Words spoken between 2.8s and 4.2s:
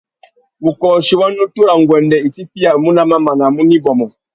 nà mamana a mú nà ibômô.